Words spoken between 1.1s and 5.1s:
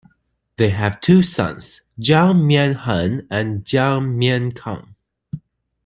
sons, Jiang Mianheng and Jiang Miankang.